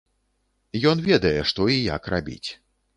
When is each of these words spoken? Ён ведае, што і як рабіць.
Ён 0.93 0.97
ведае, 1.11 1.37
што 1.53 1.71
і 1.77 1.79
як 1.95 2.13
рабіць. 2.19 2.45